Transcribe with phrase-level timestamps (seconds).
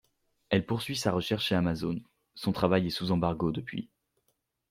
[0.49, 2.01] Elle poursuit sa recherche chez Amazon,
[2.33, 3.87] son travail est sous embargo depuis.